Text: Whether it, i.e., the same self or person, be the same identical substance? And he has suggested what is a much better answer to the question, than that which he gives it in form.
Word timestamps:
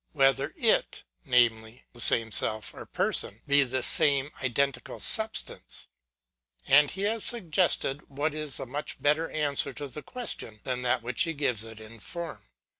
Whether 0.13 0.51
it, 0.57 1.03
i.e., 1.27 1.83
the 1.93 1.99
same 1.99 2.31
self 2.31 2.73
or 2.73 2.87
person, 2.87 3.43
be 3.45 3.61
the 3.61 3.83
same 3.83 4.31
identical 4.43 4.99
substance? 4.99 5.85
And 6.65 6.89
he 6.89 7.03
has 7.03 7.23
suggested 7.23 8.09
what 8.09 8.33
is 8.33 8.59
a 8.59 8.65
much 8.65 8.99
better 8.99 9.29
answer 9.29 9.73
to 9.73 9.87
the 9.87 10.01
question, 10.01 10.59
than 10.63 10.81
that 10.81 11.03
which 11.03 11.21
he 11.21 11.33
gives 11.35 11.63
it 11.63 11.79
in 11.79 11.99
form. 11.99 12.49